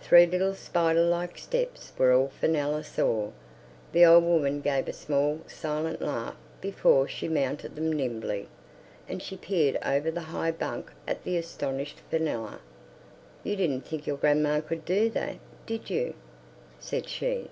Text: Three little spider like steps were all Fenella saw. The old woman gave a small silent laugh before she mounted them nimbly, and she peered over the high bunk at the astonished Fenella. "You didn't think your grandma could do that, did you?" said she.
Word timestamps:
Three 0.00 0.24
little 0.24 0.54
spider 0.54 1.02
like 1.02 1.36
steps 1.36 1.92
were 1.98 2.10
all 2.10 2.28
Fenella 2.40 2.82
saw. 2.82 3.28
The 3.92 4.06
old 4.06 4.24
woman 4.24 4.62
gave 4.62 4.88
a 4.88 4.92
small 4.94 5.40
silent 5.48 6.00
laugh 6.00 6.34
before 6.62 7.06
she 7.08 7.28
mounted 7.28 7.76
them 7.76 7.92
nimbly, 7.92 8.48
and 9.06 9.22
she 9.22 9.36
peered 9.36 9.76
over 9.84 10.10
the 10.10 10.22
high 10.32 10.52
bunk 10.52 10.92
at 11.06 11.24
the 11.24 11.36
astonished 11.36 12.00
Fenella. 12.08 12.60
"You 13.44 13.54
didn't 13.54 13.82
think 13.82 14.06
your 14.06 14.16
grandma 14.16 14.62
could 14.62 14.86
do 14.86 15.10
that, 15.10 15.36
did 15.66 15.90
you?" 15.90 16.14
said 16.80 17.06
she. 17.06 17.50